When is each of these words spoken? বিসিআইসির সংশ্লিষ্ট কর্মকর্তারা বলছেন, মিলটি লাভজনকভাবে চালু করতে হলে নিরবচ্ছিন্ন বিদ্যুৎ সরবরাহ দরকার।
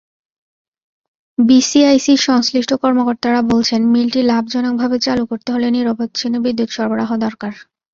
বিসিআইসির 1.37 2.19
সংশ্লিষ্ট 2.27 2.71
কর্মকর্তারা 2.83 3.39
বলছেন, 3.51 3.81
মিলটি 3.93 4.21
লাভজনকভাবে 4.23 4.97
চালু 5.05 5.23
করতে 5.31 5.49
হলে 5.51 5.67
নিরবচ্ছিন্ন 5.75 6.35
বিদ্যুৎ 6.45 6.69
সরবরাহ 6.71 7.09
দরকার। 7.25 7.53